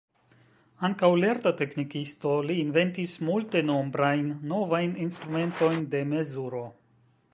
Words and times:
Ankaŭ 0.87 1.09
lerta 1.23 1.51
teknikisto, 1.59 2.31
li 2.51 2.55
inventis 2.61 3.13
multenombrajn 3.27 4.33
novajn 4.53 4.97
instrumentojn 5.07 5.87
de 5.93 6.03
mezuro. 6.15 6.65